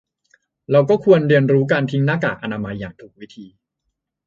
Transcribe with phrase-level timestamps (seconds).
[0.71, 3.45] เราก็ควรเรียนรู้การทิ้งหน้ากากอนามัยอย่างถูกวิธี